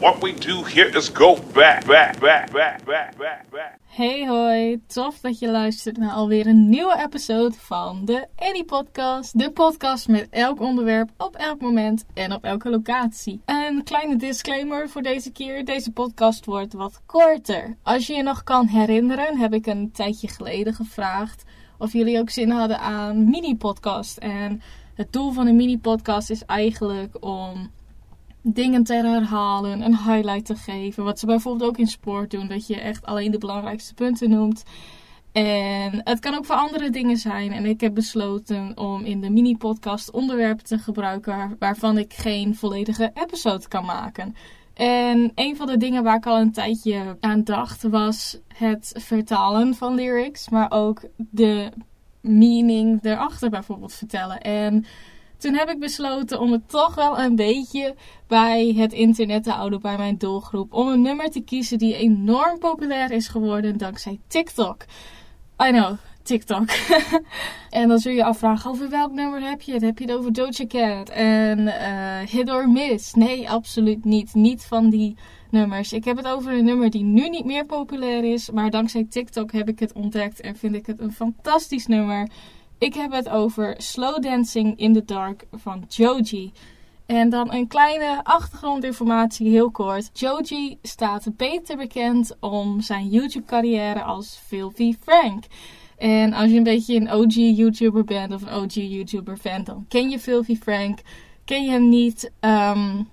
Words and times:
What 0.00 0.22
we 0.22 0.34
do 0.34 0.64
here 0.64 0.96
is 0.96 1.08
go 1.08 1.38
back, 1.52 1.84
back, 1.86 2.20
back, 2.20 2.52
back, 2.52 2.86
back, 2.86 3.16
back. 3.16 3.78
Hey 3.86 4.26
hoi, 4.26 4.80
tof 4.86 5.20
dat 5.20 5.38
je 5.38 5.50
luistert 5.50 5.96
naar 5.96 6.12
alweer 6.12 6.46
een 6.46 6.68
nieuwe 6.68 6.98
episode 7.04 7.54
van 7.54 8.04
de 8.04 8.26
Annie 8.36 8.64
Podcast. 8.64 9.38
De 9.38 9.50
podcast 9.50 10.08
met 10.08 10.26
elk 10.30 10.60
onderwerp 10.60 11.10
op 11.16 11.36
elk 11.36 11.60
moment 11.60 12.04
en 12.14 12.32
op 12.32 12.44
elke 12.44 12.70
locatie. 12.70 13.40
Een 13.44 13.84
kleine 13.84 14.16
disclaimer 14.16 14.88
voor 14.88 15.02
deze 15.02 15.32
keer. 15.32 15.64
Deze 15.64 15.90
podcast 15.92 16.44
wordt 16.44 16.72
wat 16.72 17.00
korter. 17.06 17.76
Als 17.82 18.06
je 18.06 18.14
je 18.14 18.22
nog 18.22 18.42
kan 18.42 18.66
herinneren, 18.66 19.38
heb 19.38 19.52
ik 19.52 19.66
een 19.66 19.92
tijdje 19.92 20.28
geleden 20.28 20.74
gevraagd 20.74 21.44
of 21.78 21.92
jullie 21.92 22.18
ook 22.18 22.30
zin 22.30 22.50
hadden 22.50 22.78
aan 22.78 23.30
mini-podcast. 23.30 24.16
En 24.16 24.62
het 24.94 25.12
doel 25.12 25.32
van 25.32 25.46
een 25.46 25.56
mini-podcast 25.56 26.30
is 26.30 26.44
eigenlijk 26.44 27.16
om 27.24 27.70
dingen 28.42 28.84
te 28.84 28.94
herhalen, 28.94 29.80
een 29.80 29.96
highlight 29.96 30.44
te 30.44 30.56
geven. 30.56 31.04
Wat 31.04 31.18
ze 31.18 31.26
bijvoorbeeld 31.26 31.70
ook 31.70 31.78
in 31.78 31.86
sport 31.86 32.30
doen, 32.30 32.48
dat 32.48 32.66
je 32.66 32.80
echt 32.80 33.06
alleen 33.06 33.30
de 33.30 33.38
belangrijkste 33.38 33.94
punten 33.94 34.30
noemt. 34.30 34.62
En 35.32 36.00
het 36.04 36.20
kan 36.20 36.34
ook 36.34 36.44
voor 36.44 36.54
andere 36.54 36.90
dingen 36.90 37.16
zijn. 37.16 37.52
En 37.52 37.64
ik 37.66 37.80
heb 37.80 37.94
besloten 37.94 38.72
om 38.74 39.04
in 39.04 39.20
de 39.20 39.30
mini-podcast 39.30 40.10
onderwerpen 40.10 40.64
te 40.64 40.78
gebruiken 40.78 41.56
waarvan 41.58 41.98
ik 41.98 42.14
geen 42.14 42.54
volledige 42.54 43.10
episode 43.14 43.68
kan 43.68 43.84
maken. 43.84 44.34
En 44.74 45.32
een 45.34 45.56
van 45.56 45.66
de 45.66 45.76
dingen 45.76 46.02
waar 46.02 46.16
ik 46.16 46.26
al 46.26 46.40
een 46.40 46.52
tijdje 46.52 47.16
aan 47.20 47.44
dacht 47.44 47.82
was 47.82 48.38
het 48.54 48.92
vertalen 48.96 49.74
van 49.74 49.94
lyrics, 49.94 50.48
maar 50.48 50.70
ook 50.70 51.00
de 51.16 51.70
meaning 52.20 52.98
erachter 53.02 53.50
bijvoorbeeld 53.50 53.94
vertellen. 53.94 54.40
En 54.40 54.84
toen 55.38 55.54
heb 55.54 55.68
ik 55.68 55.78
besloten 55.78 56.40
om 56.40 56.52
het 56.52 56.68
toch 56.68 56.94
wel 56.94 57.18
een 57.18 57.36
beetje 57.36 57.94
bij 58.26 58.74
het 58.76 58.92
internet 58.92 59.42
te 59.42 59.50
houden, 59.50 59.80
bij 59.80 59.96
mijn 59.96 60.18
doelgroep. 60.18 60.72
Om 60.72 60.88
een 60.88 61.02
nummer 61.02 61.30
te 61.30 61.40
kiezen 61.40 61.78
die 61.78 61.96
enorm 61.96 62.58
populair 62.58 63.10
is 63.10 63.28
geworden 63.28 63.78
dankzij 63.78 64.20
TikTok. 64.26 64.84
I 65.66 65.70
know, 65.70 65.96
TikTok. 66.22 66.68
en 67.70 67.88
dan 67.88 67.98
zul 67.98 68.12
je 68.12 68.24
afvragen, 68.24 68.70
over 68.70 68.90
welk 68.90 69.12
nummer 69.12 69.40
heb 69.40 69.60
je 69.60 69.72
het? 69.72 69.82
Heb 69.82 69.98
je 69.98 70.04
het 70.04 70.14
over 70.14 70.32
Doja 70.32 70.66
Cat 70.66 71.08
en 71.08 71.58
uh, 71.58 72.18
Hit 72.18 72.50
or 72.50 72.68
Miss? 72.68 73.14
Nee, 73.14 73.50
absoluut 73.50 74.04
niet. 74.04 74.34
Niet 74.34 74.64
van 74.64 74.90
die 74.90 75.16
nummers. 75.50 75.92
Ik 75.92 76.04
heb 76.04 76.16
het 76.16 76.26
over 76.26 76.52
een 76.52 76.64
nummer 76.64 76.90
die 76.90 77.04
nu 77.04 77.28
niet 77.28 77.44
meer 77.44 77.66
populair 77.66 78.24
is. 78.24 78.50
Maar 78.50 78.70
dankzij 78.70 79.06
TikTok 79.10 79.52
heb 79.52 79.68
ik 79.68 79.78
het 79.78 79.92
ontdekt 79.92 80.40
en 80.40 80.56
vind 80.56 80.74
ik 80.74 80.86
het 80.86 81.00
een 81.00 81.12
fantastisch 81.12 81.86
nummer. 81.86 82.28
Ik 82.78 82.94
heb 82.94 83.12
het 83.12 83.28
over 83.28 83.74
Slow 83.78 84.22
Dancing 84.22 84.78
in 84.78 84.92
the 84.92 85.04
Dark 85.04 85.46
van 85.52 85.84
Joji. 85.88 86.52
En 87.06 87.30
dan 87.30 87.52
een 87.52 87.66
kleine 87.66 88.20
achtergrondinformatie, 88.24 89.48
heel 89.48 89.70
kort. 89.70 90.10
Joji 90.12 90.78
staat 90.82 91.36
beter 91.36 91.76
bekend 91.76 92.36
om 92.40 92.80
zijn 92.80 93.08
YouTube-carrière 93.08 94.02
als 94.02 94.40
Filthy 94.46 94.94
Frank. 95.00 95.44
En 95.96 96.32
als 96.32 96.50
je 96.50 96.56
een 96.56 96.62
beetje 96.62 96.94
een 96.94 97.10
OG-YouTuber 97.10 98.04
bent 98.04 98.32
of 98.32 98.42
een 98.42 98.52
OG-YouTuber-fan, 98.52 99.64
dan 99.64 99.84
ken 99.88 100.10
je 100.10 100.18
Filthy 100.18 100.56
Frank. 100.56 100.98
Ken 101.44 101.64
je 101.64 101.70
hem 101.70 101.88
niet? 101.88 102.32
Um, 102.40 103.08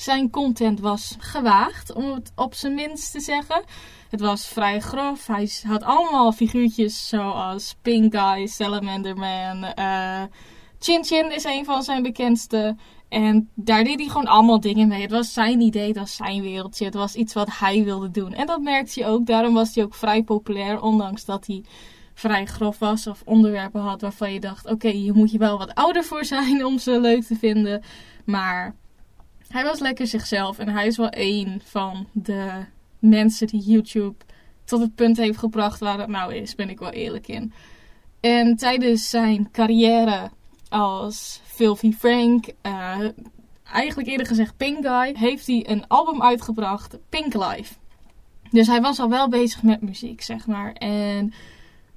zijn 0.00 0.30
content 0.30 0.80
was 0.80 1.16
gewaagd, 1.18 1.92
om 1.92 2.12
het 2.12 2.32
op 2.34 2.54
zijn 2.54 2.74
minst 2.74 3.12
te 3.12 3.20
zeggen. 3.20 3.62
Het 4.08 4.20
was 4.20 4.46
vrij 4.46 4.80
grof. 4.80 5.26
Hij 5.26 5.50
had 5.66 5.82
allemaal 5.82 6.32
figuurtjes 6.32 7.08
zoals 7.08 7.76
Pink 7.82 8.16
Guy, 8.16 8.46
Salamander 8.46 9.16
Man. 9.16 9.64
Uh, 9.78 10.22
Chin 10.78 11.04
Chin 11.04 11.34
is 11.34 11.44
een 11.44 11.64
van 11.64 11.82
zijn 11.82 12.02
bekendste. 12.02 12.76
En 13.08 13.50
daar 13.54 13.84
deed 13.84 13.98
hij 13.98 14.08
gewoon 14.08 14.26
allemaal 14.26 14.60
dingen 14.60 14.88
mee. 14.88 15.02
Het 15.02 15.10
was 15.10 15.32
zijn 15.32 15.60
idee, 15.60 15.88
het 15.88 15.98
was 15.98 16.16
zijn 16.16 16.42
wereldje. 16.42 16.84
Het 16.84 16.94
was 16.94 17.14
iets 17.14 17.34
wat 17.34 17.58
hij 17.58 17.84
wilde 17.84 18.10
doen. 18.10 18.34
En 18.34 18.46
dat 18.46 18.60
merkte 18.60 19.00
je 19.00 19.06
ook. 19.06 19.26
Daarom 19.26 19.54
was 19.54 19.74
hij 19.74 19.84
ook 19.84 19.94
vrij 19.94 20.22
populair. 20.22 20.80
Ondanks 20.80 21.24
dat 21.24 21.46
hij 21.46 21.64
vrij 22.14 22.44
grof 22.44 22.78
was 22.78 23.06
of 23.06 23.22
onderwerpen 23.24 23.80
had 23.80 24.00
waarvan 24.00 24.32
je 24.32 24.40
dacht: 24.40 24.66
oké, 24.66 24.88
hier 24.88 25.14
moet 25.14 25.30
je 25.30 25.38
wel 25.38 25.58
wat 25.58 25.74
ouder 25.74 26.04
voor 26.04 26.24
zijn 26.24 26.64
om 26.64 26.78
ze 26.78 27.00
leuk 27.00 27.24
te 27.24 27.36
vinden. 27.36 27.82
Maar 28.24 28.74
hij 29.48 29.64
was 29.64 29.78
lekker 29.78 30.06
zichzelf. 30.06 30.58
En 30.58 30.68
hij 30.68 30.86
is 30.86 30.96
wel 30.96 31.08
één 31.08 31.60
van 31.64 32.06
de 32.12 32.64
mensen 32.98 33.46
die 33.46 33.62
YouTube 33.62 34.24
tot 34.64 34.80
het 34.80 34.94
punt 34.94 35.16
heeft 35.16 35.38
gebracht 35.38 35.80
waar 35.80 35.98
het 35.98 36.08
nou 36.08 36.34
is, 36.34 36.54
ben 36.54 36.70
ik 36.70 36.78
wel 36.78 36.90
eerlijk 36.90 37.28
in. 37.28 37.52
En 38.20 38.56
tijdens 38.56 39.10
zijn 39.10 39.50
carrière 39.52 40.30
als 40.68 41.40
Filthy 41.44 41.92
Frank, 41.92 42.46
uh, 42.62 42.98
eigenlijk 43.72 44.08
eerder 44.08 44.26
gezegd 44.26 44.56
Pink 44.56 44.86
Guy, 44.86 45.14
heeft 45.18 45.46
hij 45.46 45.64
een 45.68 45.86
album 45.86 46.22
uitgebracht, 46.22 46.98
Pink 47.08 47.34
Life. 47.34 47.74
Dus 48.50 48.66
hij 48.66 48.80
was 48.80 48.98
al 48.98 49.08
wel 49.08 49.28
bezig 49.28 49.62
met 49.62 49.82
muziek, 49.82 50.22
zeg 50.22 50.46
maar. 50.46 50.72
En 50.72 51.32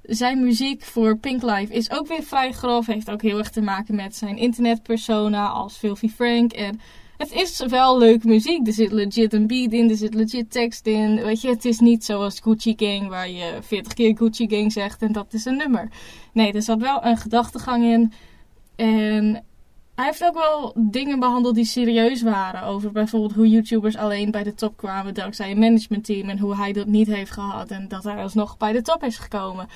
zijn 0.02 0.42
muziek 0.42 0.82
voor 0.82 1.16
Pink 1.16 1.42
Life 1.42 1.72
is 1.72 1.90
ook 1.90 2.06
weer 2.06 2.22
vrij 2.22 2.52
grof. 2.52 2.86
Heeft 2.86 3.10
ook 3.10 3.22
heel 3.22 3.38
erg 3.38 3.50
te 3.50 3.62
maken 3.62 3.94
met 3.94 4.16
zijn 4.16 4.36
internetpersona 4.36 5.46
als 5.48 5.76
Filthy 5.76 6.08
Frank. 6.08 6.52
En 6.52 6.80
het 7.22 7.32
is 7.32 7.64
wel 7.66 7.98
leuke 7.98 8.26
muziek. 8.26 8.66
Er 8.66 8.72
zit 8.72 8.92
legit 8.92 9.32
een 9.32 9.46
beat 9.46 9.72
in, 9.72 9.90
er 9.90 9.96
zit 9.96 10.14
legit 10.14 10.50
tekst 10.50 10.86
in. 10.86 11.22
Weet 11.22 11.40
je, 11.40 11.48
het 11.48 11.64
is 11.64 11.78
niet 11.78 12.04
zoals 12.04 12.40
Gucci 12.40 12.74
Gang, 12.76 13.08
waar 13.08 13.30
je 13.30 13.58
40 13.60 13.92
keer 13.92 14.16
Gucci 14.16 14.48
Gang 14.48 14.72
zegt 14.72 15.02
en 15.02 15.12
dat 15.12 15.32
is 15.32 15.44
een 15.44 15.56
nummer. 15.56 15.90
Nee, 16.32 16.52
er 16.52 16.62
zat 16.62 16.80
wel 16.80 17.04
een 17.04 17.16
gedachtegang 17.16 17.84
in. 17.84 18.12
En 18.76 19.44
hij 19.94 20.04
heeft 20.04 20.24
ook 20.24 20.34
wel 20.34 20.72
dingen 20.76 21.20
behandeld 21.20 21.54
die 21.54 21.64
serieus 21.64 22.22
waren. 22.22 22.62
Over 22.62 22.92
bijvoorbeeld 22.92 23.32
hoe 23.32 23.48
YouTubers 23.48 23.96
alleen 23.96 24.30
bij 24.30 24.42
de 24.42 24.54
top 24.54 24.76
kwamen 24.76 25.14
dankzij 25.14 25.50
een 25.50 25.58
managementteam. 25.58 26.28
En 26.28 26.38
hoe 26.38 26.56
hij 26.56 26.72
dat 26.72 26.86
niet 26.86 27.06
heeft 27.06 27.30
gehad. 27.30 27.70
En 27.70 27.88
dat 27.88 28.04
hij 28.04 28.22
alsnog 28.22 28.56
bij 28.56 28.72
de 28.72 28.82
top 28.82 29.04
is 29.04 29.18
gekomen 29.18 29.68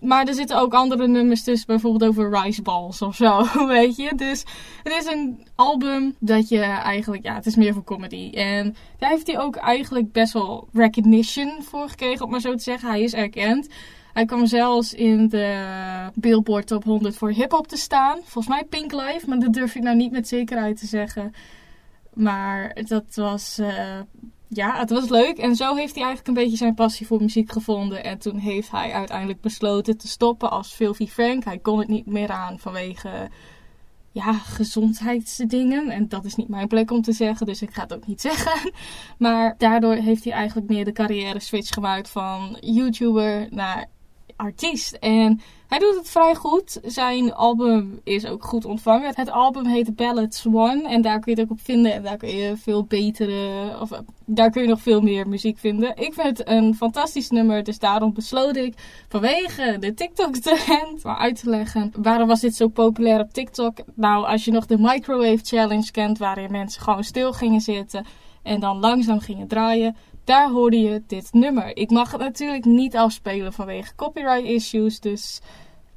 maar 0.00 0.26
er 0.26 0.34
zitten 0.34 0.58
ook 0.58 0.74
andere 0.74 1.08
nummers 1.08 1.44
tussen, 1.44 1.66
bijvoorbeeld 1.66 2.10
over 2.10 2.40
rice 2.40 2.62
balls 2.62 3.02
of 3.02 3.16
zo, 3.16 3.46
weet 3.66 3.96
je. 3.96 4.14
Dus 4.16 4.44
het 4.82 4.92
is 4.92 5.06
een 5.06 5.46
album 5.54 6.14
dat 6.18 6.48
je 6.48 6.60
eigenlijk, 6.60 7.22
ja, 7.22 7.34
het 7.34 7.46
is 7.46 7.56
meer 7.56 7.72
voor 7.72 7.84
comedy. 7.84 8.30
En 8.34 8.76
daar 8.98 9.10
heeft 9.10 9.26
hij 9.26 9.38
ook 9.38 9.56
eigenlijk 9.56 10.12
best 10.12 10.32
wel 10.32 10.68
recognition 10.72 11.62
voor 11.62 11.88
gekregen, 11.88 12.24
om 12.24 12.30
maar 12.30 12.40
zo 12.40 12.54
te 12.54 12.62
zeggen. 12.62 12.88
Hij 12.88 13.02
is 13.02 13.14
erkend. 13.14 13.68
Hij 14.12 14.24
kwam 14.24 14.46
zelfs 14.46 14.94
in 14.94 15.28
de 15.28 15.64
Billboard 16.14 16.66
Top 16.66 16.84
100 16.84 17.16
voor 17.16 17.30
hip-hop 17.30 17.66
te 17.66 17.76
staan. 17.76 18.18
Volgens 18.24 18.46
mij 18.46 18.64
Pink 18.64 18.92
Life, 18.92 19.28
maar 19.28 19.38
dat 19.38 19.52
durf 19.52 19.74
ik 19.74 19.82
nou 19.82 19.96
niet 19.96 20.12
met 20.12 20.28
zekerheid 20.28 20.78
te 20.78 20.86
zeggen. 20.86 21.32
Maar 22.14 22.76
dat 22.88 23.04
was 23.14 23.58
uh, 23.58 24.00
ja, 24.54 24.78
het 24.78 24.90
was 24.90 25.08
leuk. 25.08 25.38
En 25.38 25.56
zo 25.56 25.74
heeft 25.74 25.94
hij 25.94 26.04
eigenlijk 26.04 26.28
een 26.28 26.42
beetje 26.42 26.56
zijn 26.56 26.74
passie 26.74 27.06
voor 27.06 27.20
muziek 27.20 27.52
gevonden. 27.52 28.04
En 28.04 28.18
toen 28.18 28.36
heeft 28.36 28.70
hij 28.70 28.92
uiteindelijk 28.92 29.40
besloten 29.40 29.96
te 29.96 30.08
stoppen 30.08 30.50
als 30.50 30.72
Filthy 30.72 31.06
Frank. 31.06 31.44
Hij 31.44 31.58
kon 31.58 31.78
het 31.78 31.88
niet 31.88 32.06
meer 32.06 32.30
aan 32.30 32.58
vanwege 32.58 33.30
ja, 34.10 34.32
gezondheidsdingen. 34.32 35.88
En 35.88 36.08
dat 36.08 36.24
is 36.24 36.34
niet 36.34 36.48
mijn 36.48 36.68
plek 36.68 36.90
om 36.90 37.02
te 37.02 37.12
zeggen, 37.12 37.46
dus 37.46 37.62
ik 37.62 37.74
ga 37.74 37.82
het 37.82 37.94
ook 37.94 38.06
niet 38.06 38.20
zeggen. 38.30 38.72
Maar 39.18 39.54
daardoor 39.58 39.94
heeft 39.94 40.24
hij 40.24 40.32
eigenlijk 40.32 40.68
meer 40.68 40.84
de 40.84 40.92
carrière 40.92 41.40
switch 41.40 41.74
gemaakt 41.74 42.08
van 42.08 42.56
YouTuber 42.60 43.46
naar 43.50 43.86
artiest. 44.36 44.92
En 44.92 45.40
hij 45.68 45.78
doet 45.78 45.96
het 45.96 46.08
vrij 46.10 46.34
goed. 46.34 46.80
Zijn 46.84 47.34
album 47.34 48.00
is 48.04 48.26
ook 48.26 48.44
goed 48.44 48.64
ontvangen. 48.64 49.12
Het 49.14 49.30
album 49.30 49.66
heet 49.66 49.96
Ballads 49.96 50.46
One. 50.46 50.88
En 50.88 51.02
daar 51.02 51.20
kun 51.20 51.32
je 51.34 51.40
het 51.40 51.50
ook 51.50 51.58
op 51.58 51.64
vinden. 51.64 51.92
En 51.92 52.02
daar 52.02 52.16
kun 52.16 52.28
je 52.28 52.56
veel 52.56 52.84
betere. 52.84 53.70
Of 53.80 53.90
daar 54.24 54.50
kun 54.50 54.62
je 54.62 54.68
nog 54.68 54.80
veel 54.80 55.00
meer 55.00 55.28
muziek 55.28 55.58
vinden. 55.58 55.96
Ik 55.96 56.14
vind 56.14 56.38
het 56.38 56.48
een 56.48 56.74
fantastisch 56.74 57.30
nummer. 57.30 57.62
Dus 57.62 57.78
daarom 57.78 58.12
besloot 58.12 58.56
ik 58.56 58.74
vanwege 59.08 59.76
de 59.80 59.94
TikTok-trend. 59.94 61.02
Maar 61.02 61.16
uit 61.16 61.40
te 61.40 61.50
leggen. 61.50 61.92
Waarom 62.02 62.28
was 62.28 62.40
dit 62.40 62.54
zo 62.54 62.68
populair 62.68 63.20
op 63.20 63.32
TikTok? 63.32 63.78
Nou, 63.94 64.26
als 64.26 64.44
je 64.44 64.50
nog 64.50 64.66
de 64.66 64.78
Microwave 64.78 65.40
Challenge 65.42 65.90
kent. 65.90 66.18
Waarin 66.18 66.50
mensen 66.50 66.82
gewoon 66.82 67.04
stil 67.04 67.32
gingen 67.32 67.60
zitten. 67.60 68.06
En 68.42 68.60
dan 68.60 68.78
langzaam 68.78 69.20
gingen 69.20 69.48
draaien 69.48 69.96
daar 70.24 70.50
hoorde 70.50 70.80
je 70.80 71.02
dit 71.06 71.32
nummer. 71.32 71.76
Ik 71.76 71.90
mag 71.90 72.10
het 72.10 72.20
natuurlijk 72.20 72.64
niet 72.64 72.96
afspelen 72.96 73.52
vanwege 73.52 73.94
copyright 73.94 74.44
issues. 74.44 75.00
Dus 75.00 75.40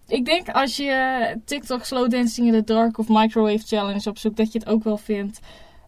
ik 0.07 0.25
denk 0.25 0.49
als 0.49 0.75
je 0.75 1.41
TikTok 1.45 1.83
Slow 1.83 2.09
Dancing 2.11 2.47
in 2.47 2.53
the 2.53 2.73
Dark 2.73 2.97
of 2.97 3.07
Microwave 3.09 3.65
Challenge 3.65 4.09
opzoekt, 4.09 4.37
dat 4.37 4.51
je 4.51 4.59
het 4.59 4.67
ook 4.67 4.83
wel 4.83 4.97
vindt. 4.97 5.39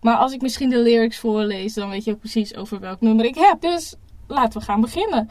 Maar 0.02 0.16
als 0.16 0.34
ik 0.34 0.42
misschien 0.42 0.70
de 0.70 0.80
lyrics 0.80 1.20
voorlees, 1.20 1.74
dan 1.74 1.90
weet 1.90 2.04
je 2.04 2.12
ook 2.12 2.20
precies 2.20 2.56
over 2.56 2.80
welk 2.80 3.02
nummer 3.02 3.26
ik 3.26 3.36
heb. 3.36 3.62
Dus 3.62 3.96
laten 4.28 4.60
we 4.60 4.66
gaan 4.66 4.82
beginnen. 4.82 5.30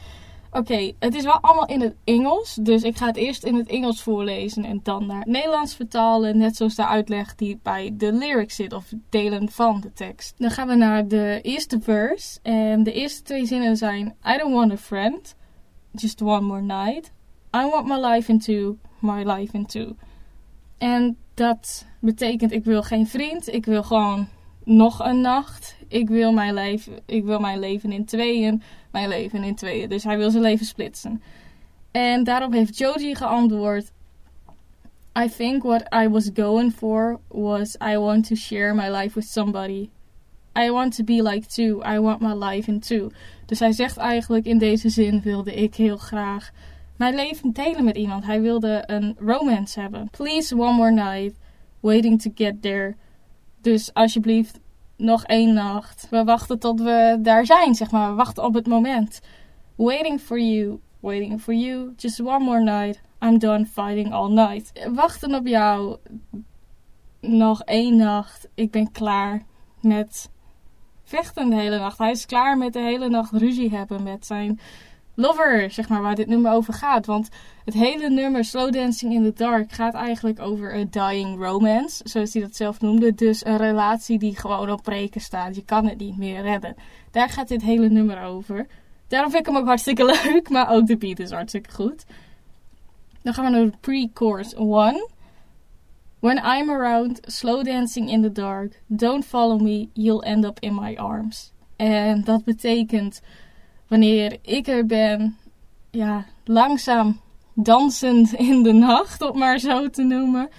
Oké, 0.51 0.91
het 0.99 1.15
is 1.15 1.23
wel 1.23 1.39
allemaal 1.39 1.65
in 1.65 1.81
het 1.81 1.95
Engels. 2.03 2.57
Dus 2.61 2.83
ik 2.83 2.97
ga 2.97 3.05
het 3.05 3.15
eerst 3.15 3.43
in 3.43 3.55
het 3.55 3.67
Engels 3.67 4.01
voorlezen 4.01 4.65
en 4.65 4.79
dan 4.83 5.05
naar 5.05 5.19
het 5.19 5.27
Nederlands 5.27 5.75
vertalen. 5.75 6.37
Net 6.37 6.55
zoals 6.55 6.75
de 6.75 6.87
uitleg 6.87 7.35
die 7.35 7.59
bij 7.63 7.93
de 7.93 8.13
lyrics 8.13 8.55
zit 8.55 8.73
of 8.73 8.93
delen 9.09 9.49
van 9.49 9.81
de 9.81 9.93
tekst. 9.93 10.33
Dan 10.37 10.51
gaan 10.51 10.67
we 10.67 10.75
naar 10.75 11.07
de 11.07 11.39
eerste 11.41 11.79
verse. 11.81 12.39
En 12.41 12.83
de 12.83 12.93
eerste 12.93 13.21
twee 13.21 13.45
zinnen 13.45 13.77
zijn: 13.77 14.15
I 14.25 14.37
don't 14.37 14.53
want 14.53 14.71
a 14.71 14.77
friend, 14.77 15.35
just 15.91 16.21
one 16.21 16.41
more 16.41 16.61
night. 16.61 17.11
I 17.55 17.69
want 17.69 17.87
my 17.87 18.05
life 18.05 18.31
into, 18.31 18.77
my 18.99 19.23
life 19.23 19.53
into. 19.55 19.95
En 20.77 21.17
dat 21.33 21.85
betekent: 21.99 22.51
ik 22.51 22.63
wil 22.63 22.83
geen 22.83 23.07
vriend, 23.07 23.53
ik 23.53 23.65
wil 23.65 23.83
gewoon 23.83 24.27
nog 24.63 25.05
een 25.05 25.21
nacht. 25.21 25.75
Ik 25.87 26.09
wil 26.09 26.31
mijn 26.31 26.53
leven, 26.53 26.93
ik 27.05 27.23
wil 27.23 27.39
mijn 27.39 27.59
leven 27.59 27.91
in 27.91 28.05
tweeën, 28.05 28.61
mijn 28.97 29.09
leven 29.09 29.43
in 29.43 29.55
tweeën. 29.55 29.89
Dus 29.89 30.03
hij 30.03 30.17
wil 30.17 30.31
zijn 30.31 30.43
leven 30.43 30.65
splitsen. 30.65 31.21
En 31.91 32.23
daarop 32.23 32.51
heeft 32.53 32.77
Joji 32.77 33.15
geantwoord: 33.15 33.91
I 35.19 35.29
think 35.29 35.63
what 35.63 35.93
I 35.93 36.09
was 36.09 36.29
going 36.33 36.73
for 36.73 37.19
was 37.27 37.75
I 37.75 37.97
want 37.97 38.27
to 38.27 38.35
share 38.35 38.73
my 38.73 38.89
life 38.89 39.19
with 39.19 39.29
somebody. 39.29 39.89
I 40.59 40.71
want 40.71 40.95
to 40.95 41.03
be 41.03 41.21
like 41.21 41.47
two. 41.47 41.81
I 41.93 41.99
want 41.99 42.19
my 42.19 42.33
life 42.33 42.71
in 42.71 42.79
two. 42.79 43.09
Dus 43.45 43.59
hij 43.59 43.71
zegt 43.71 43.97
eigenlijk 43.97 44.45
in 44.45 44.57
deze 44.57 44.89
zin 44.89 45.21
wilde 45.21 45.53
ik 45.53 45.75
heel 45.75 45.97
graag 45.97 46.51
mijn 46.95 47.15
leven 47.15 47.53
delen 47.53 47.83
met 47.83 47.97
iemand. 47.97 48.25
Hij 48.25 48.41
wilde 48.41 48.83
een 48.85 49.15
romance 49.19 49.79
hebben. 49.79 50.09
Please 50.09 50.55
one 50.55 50.73
more 50.73 50.91
night. 50.91 51.35
Waiting 51.79 52.21
to 52.21 52.31
get 52.35 52.61
there. 52.61 52.95
Dus 53.61 53.93
alsjeblieft 53.93 54.59
nog 54.97 55.23
één 55.23 55.53
nacht. 55.53 56.07
We 56.09 56.23
wachten 56.23 56.59
tot 56.59 56.81
we 56.81 57.17
daar 57.21 57.45
zijn, 57.45 57.75
zeg 57.75 57.91
maar. 57.91 58.09
We 58.09 58.15
wachten 58.15 58.43
op 58.43 58.53
het 58.53 58.67
moment. 58.67 59.21
Waiting 59.75 60.21
for 60.21 60.39
you. 60.39 60.79
Waiting 60.99 61.41
for 61.41 61.53
you. 61.53 61.93
Just 61.95 62.19
one 62.19 62.43
more 62.43 62.63
night. 62.63 63.01
I'm 63.19 63.39
done 63.39 63.65
fighting 63.65 64.13
all 64.13 64.29
night. 64.29 64.89
Wachten 64.93 65.35
op 65.35 65.47
jou. 65.47 65.97
Nog 67.21 67.61
één 67.61 67.95
nacht. 67.95 68.47
Ik 68.53 68.71
ben 68.71 68.91
klaar 68.91 69.45
met 69.81 70.29
vechten 71.03 71.49
de 71.49 71.55
hele 71.55 71.77
nacht. 71.77 71.97
Hij 71.97 72.11
is 72.11 72.25
klaar 72.25 72.57
met 72.57 72.73
de 72.73 72.79
hele 72.81 73.09
nacht 73.09 73.31
ruzie 73.31 73.69
hebben 73.75 74.03
met 74.03 74.25
zijn 74.25 74.59
lover, 75.17 75.71
zeg 75.71 75.89
maar, 75.89 76.01
waar 76.01 76.15
dit 76.15 76.27
nummer 76.27 76.51
over 76.51 76.73
gaat. 76.73 77.05
Want 77.05 77.29
het 77.65 77.73
hele 77.73 78.09
nummer 78.09 78.45
Slow 78.45 78.73
Dancing 78.73 79.13
in 79.13 79.23
the 79.23 79.33
Dark 79.33 79.71
gaat 79.71 79.93
eigenlijk 79.93 80.39
over 80.39 80.75
een 80.75 80.89
dying 80.89 81.43
romance, 81.43 82.01
zoals 82.09 82.33
hij 82.33 82.41
dat 82.41 82.55
zelf 82.55 82.81
noemde. 82.81 83.13
Dus 83.13 83.45
een 83.45 83.57
relatie 83.57 84.19
die 84.19 84.37
gewoon 84.37 84.71
op 84.71 84.83
breken 84.83 85.21
staat. 85.21 85.55
Je 85.55 85.65
kan 85.65 85.87
het 85.87 85.97
niet 85.97 86.17
meer 86.17 86.41
redden. 86.41 86.75
Daar 87.11 87.29
gaat 87.29 87.47
dit 87.47 87.61
hele 87.61 87.89
nummer 87.89 88.21
over. 88.21 88.67
Daarom 89.07 89.31
vind 89.31 89.47
ik 89.47 89.53
hem 89.53 89.61
ook 89.61 89.67
hartstikke 89.67 90.05
leuk, 90.23 90.49
maar 90.49 90.69
ook 90.69 90.87
de 90.87 90.97
beat 90.97 91.19
is 91.19 91.31
hartstikke 91.31 91.71
goed. 91.71 92.05
Dan 93.21 93.33
gaan 93.33 93.45
we 93.45 93.51
naar 93.51 93.77
pre-chorus 93.79 94.53
1. 94.53 95.09
When 96.19 96.37
I'm 96.37 96.69
around, 96.69 97.19
slow 97.21 97.63
dancing 97.63 98.09
in 98.09 98.21
the 98.21 98.31
dark, 98.31 98.81
don't 98.87 99.25
follow 99.25 99.61
me, 99.61 99.89
you'll 99.93 100.23
end 100.23 100.45
up 100.45 100.59
in 100.59 100.75
my 100.75 100.95
arms. 100.95 101.51
En 101.75 102.23
dat 102.23 102.43
betekent 102.43 103.21
wanneer 103.87 104.37
ik 104.41 104.67
er 104.67 104.85
ben, 104.85 105.37
ja, 105.91 106.25
langzaam 106.43 107.19
dansend 107.53 108.33
in 108.49 108.63
de 108.63 108.73
nacht, 108.73 109.21
om 109.21 109.37
maar 109.37 109.59
zo 109.59 109.89
te 109.89 110.03
noemen. 110.03 110.49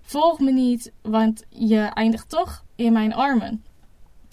Volg 0.00 0.40
me 0.40 0.52
niet, 0.52 0.92
want 1.02 1.44
je 1.48 1.80
eindigt 1.80 2.28
toch 2.28 2.64
in 2.76 2.92
mijn 2.92 3.14
armen. 3.14 3.64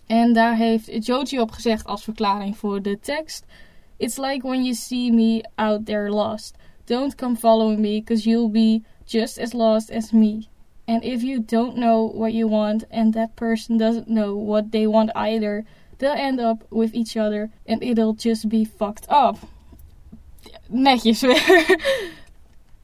En 0.08 0.34
daar 0.34 0.56
heeft 0.56 1.06
Joji 1.06 1.40
op 1.40 1.52
gezegd 1.52 1.86
als 1.86 2.04
verklaring 2.04 2.58
voor 2.58 2.82
de 2.82 3.00
tekst. 3.00 3.46
It's 3.98 4.18
like 4.18 4.48
when 4.48 4.64
you 4.64 4.74
see 4.74 5.12
me 5.12 5.50
out 5.56 5.86
there 5.86 6.10
lost. 6.10 6.56
Don't 6.86 7.16
come 7.16 7.36
following 7.36 7.80
me, 7.80 8.04
cause 8.04 8.30
you'll 8.30 8.52
be 8.52 8.82
just 9.06 9.40
as 9.40 9.54
lost 9.54 9.92
as 9.92 10.12
me. 10.12 10.48
And 10.86 11.04
if 11.04 11.22
you 11.22 11.44
don't 11.46 11.76
know 11.76 12.18
what 12.18 12.34
you 12.34 12.50
want 12.50 12.88
and 12.90 13.14
that 13.14 13.36
person 13.36 13.78
doesn't 13.78 14.08
know 14.08 14.36
what 14.36 14.72
they 14.72 14.86
want 14.86 15.12
either, 15.16 15.66
they'll 16.04 16.26
end 16.26 16.40
up 16.40 16.66
with 16.70 16.94
each 16.94 17.16
other 17.16 17.50
and 17.66 17.82
it'll 17.82 18.16
just 18.18 18.48
be 18.48 18.66
fucked 18.78 19.06
up. 19.10 19.38
Netjes 20.68 21.22
weer. 21.22 21.78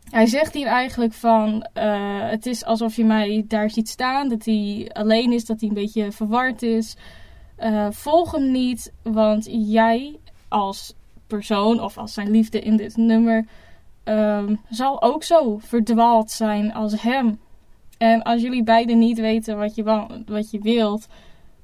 Hij 0.10 0.26
zegt 0.26 0.54
hier 0.54 0.68
eigenlijk 0.68 1.14
van: 1.14 1.68
uh, 1.78 2.30
Het 2.30 2.46
is 2.46 2.66
alsof 2.66 2.96
je 2.96 3.06
mij 3.06 3.46
daar 3.48 3.70
ziet 3.70 3.90
staan, 3.90 4.30
dat 4.30 4.46
hij 4.46 4.90
alleen 4.94 5.34
is, 5.34 5.46
dat 5.46 5.60
hij 5.60 5.70
een 5.70 5.76
beetje 5.76 6.12
verward 6.12 6.62
is. 6.62 6.96
Uh, 7.60 7.88
volg 7.92 8.32
hem 8.32 8.52
niet, 8.52 8.94
want 9.02 9.48
jij 9.52 10.18
als 10.48 10.94
persoon 11.28 11.82
of 11.82 11.98
als 11.98 12.14
zijn 12.14 12.32
liefde 12.32 12.62
in 12.62 12.78
dit 12.78 12.98
nummer 12.98 13.46
um, 14.04 14.60
zal 14.70 15.02
ook 15.02 15.24
zo 15.24 15.58
verdwaald 15.58 16.32
zijn 16.32 16.74
als 16.74 17.02
hem. 17.02 17.40
En 17.98 18.22
als 18.24 18.42
jullie 18.42 18.64
beiden 18.64 18.98
niet 18.98 19.20
weten 19.20 19.58
wat 19.58 19.76
je, 19.76 19.84
wat 20.26 20.52
je 20.52 20.60
wilt, 20.60 21.08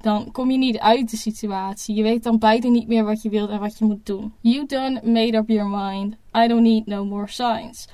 dan 0.00 0.30
kom 0.30 0.50
je 0.50 0.58
niet 0.58 0.78
uit 0.78 1.10
de 1.10 1.16
situatie. 1.16 1.94
Je 1.94 2.02
weet 2.02 2.22
dan 2.22 2.38
beide 2.38 2.68
niet 2.68 2.88
meer 2.88 3.04
wat 3.04 3.22
je 3.22 3.28
wilt 3.28 3.50
en 3.50 3.60
wat 3.60 3.78
je 3.78 3.84
moet 3.84 4.06
doen. 4.06 4.32
You 4.40 4.66
done 4.66 5.00
made 5.04 5.36
up 5.36 5.48
your 5.48 5.68
mind. 5.68 6.16
I 6.36 6.48
don't 6.48 6.62
need 6.62 6.86
no 6.86 7.04
more 7.04 7.28
signs. 7.28 7.88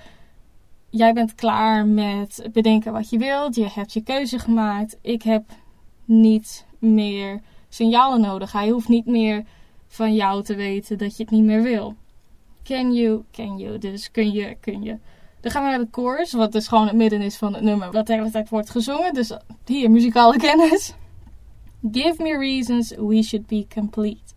Jij 0.90 1.12
bent 1.12 1.34
klaar 1.34 1.86
met 1.86 2.48
bedenken 2.52 2.92
wat 2.92 3.10
je 3.10 3.18
wilt. 3.18 3.54
Je 3.54 3.68
hebt 3.72 3.92
je 3.92 4.02
keuze 4.02 4.38
gemaakt. 4.38 4.98
Ik 5.00 5.22
heb 5.22 5.44
niet 6.04 6.66
meer 6.78 7.40
signalen 7.68 8.20
nodig. 8.20 8.52
Hij 8.52 8.68
hoeft 8.68 8.88
niet 8.88 9.06
meer 9.06 9.44
van 9.86 10.14
jou 10.14 10.42
te 10.42 10.54
weten 10.54 10.98
dat 10.98 11.16
je 11.16 11.22
het 11.22 11.32
niet 11.32 11.44
meer 11.44 11.62
wil. 11.62 11.94
Can 12.62 12.94
you, 12.94 13.22
can 13.30 13.58
you. 13.58 13.78
Dus 13.78 14.10
kun 14.10 14.32
je, 14.32 14.56
kun 14.60 14.82
je. 14.82 14.98
Dan 15.40 15.50
gaan 15.50 15.62
we 15.62 15.68
naar 15.68 15.78
de 15.78 15.88
chorus, 15.90 16.32
wat 16.32 16.52
dus 16.52 16.68
gewoon 16.68 16.86
het 16.86 16.96
midden 16.96 17.20
is 17.20 17.36
van 17.36 17.54
het 17.54 17.62
nummer, 17.62 17.90
wat 17.92 18.06
de 18.06 18.12
hele 18.12 18.30
tijd 18.30 18.48
wordt 18.48 18.70
gezongen. 18.70 19.14
Dus 19.14 19.32
hier, 19.64 19.90
muzikale 19.90 20.36
kennis. 20.36 20.94
Give 21.90 22.22
me 22.22 22.36
reasons 22.36 22.94
we 22.96 23.22
should 23.22 23.46
be 23.46 23.66
complete. 23.74 24.34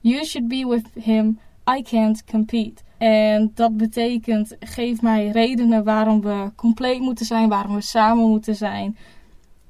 You 0.00 0.24
should 0.24 0.48
be 0.48 0.66
with 0.66 0.86
him, 0.94 1.38
I 1.76 1.82
can't 1.82 2.24
compete. 2.24 2.82
En 2.98 3.50
dat 3.54 3.76
betekent, 3.76 4.56
geef 4.60 5.02
mij 5.02 5.28
redenen 5.28 5.84
waarom 5.84 6.20
we 6.20 6.52
compleet 6.56 7.00
moeten 7.00 7.26
zijn, 7.26 7.48
waarom 7.48 7.74
we 7.74 7.80
samen 7.80 8.28
moeten 8.28 8.56
zijn. 8.56 8.96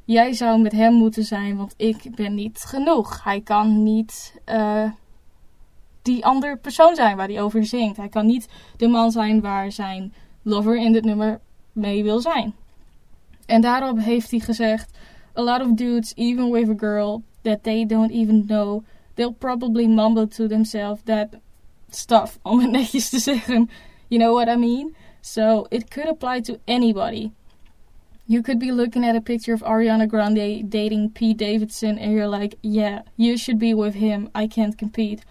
Jij 0.04 0.32
zou 0.32 0.60
met 0.60 0.72
hem 0.72 0.94
moeten 0.94 1.24
zijn, 1.24 1.56
want 1.56 1.74
ik 1.76 2.14
ben 2.14 2.34
niet 2.34 2.58
genoeg. 2.58 3.24
Hij 3.24 3.40
kan 3.40 3.82
niet 3.82 4.40
uh, 4.46 4.90
die 6.02 6.24
andere 6.24 6.56
persoon 6.56 6.94
zijn 6.94 7.16
waar 7.16 7.28
hij 7.28 7.42
over 7.42 7.64
zingt. 7.64 7.96
Hij 7.96 8.08
kan 8.08 8.26
niet 8.26 8.48
de 8.76 8.88
man 8.88 9.10
zijn 9.10 9.40
waar 9.40 9.72
zijn 9.72 10.12
lover 10.42 10.76
in 10.76 10.92
dit 10.92 11.04
nummer 11.04 11.40
mee 11.72 12.02
wil 12.02 12.20
zijn. 12.20 12.54
En 13.46 13.60
daarop 13.60 13.98
heeft 13.98 14.30
hij 14.30 14.40
gezegd: 14.40 14.98
A 15.34 15.42
lot 15.42 15.60
of 15.60 15.76
dudes, 15.76 16.14
even 16.16 16.50
with 16.50 16.70
a 16.70 16.74
girl 16.74 17.22
that 17.42 17.62
they 17.62 17.84
don't 17.84 18.12
even 18.12 18.46
know, 18.46 18.84
they'll 19.14 19.32
probably 19.32 19.86
mumble 19.86 20.26
to 20.26 20.48
themselves 20.48 21.02
that 21.04 21.34
stuff, 21.90 22.38
om 22.42 22.60
het 22.60 22.70
netjes 22.70 23.08
te 23.08 23.18
zeggen. 23.18 23.68
You 24.08 24.20
know 24.20 24.34
what 24.34 24.48
I 24.48 24.56
mean? 24.56 24.94
So 25.20 25.66
it 25.70 25.90
could 25.90 26.08
apply 26.08 26.40
to 26.40 26.58
anybody. 26.64 27.32
You 28.26 28.42
could 28.42 28.58
be 28.58 28.72
looking 28.72 29.04
at 29.04 29.16
a 29.16 29.20
picture 29.20 29.54
of 29.54 29.62
Ariana 29.62 30.06
Grande 30.06 30.68
dating 30.68 31.10
Pete 31.10 31.36
Davidson 31.36 31.98
and 31.98 32.12
you're 32.12 32.28
like, 32.28 32.56
yeah, 32.62 33.02
you 33.16 33.36
should 33.36 33.58
be 33.58 33.74
with 33.74 33.94
him. 33.94 34.28
I 34.34 34.46
can't 34.46 34.78
compete. 34.78 35.24